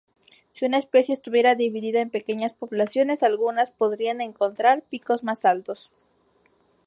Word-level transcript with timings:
Si 0.49 0.65
una 0.65 0.79
especie 0.79 1.13
estuviera 1.13 1.53
dividida 1.53 2.01
en 2.01 2.09
pequeñas 2.09 2.55
poblaciones, 2.55 3.21
algunas 3.21 3.69
podrían 3.69 4.19
encontrar 4.19 4.81
picos 4.81 5.23
más 5.23 5.45
altos. 5.45 5.91